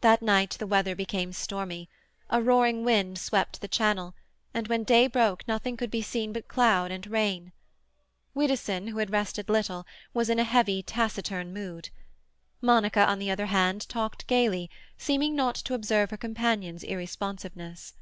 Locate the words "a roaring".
2.30-2.82